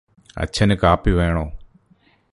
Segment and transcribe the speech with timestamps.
[0.37, 1.51] അച്ഛന് കാപ്പി വേണോ?